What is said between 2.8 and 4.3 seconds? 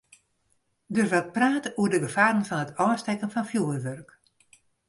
ôfstekken fan fjoerwurk.